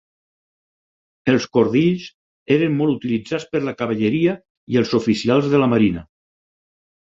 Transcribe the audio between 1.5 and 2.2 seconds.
cordills